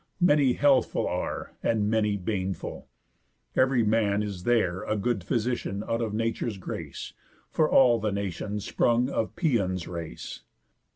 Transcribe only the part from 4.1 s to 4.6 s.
is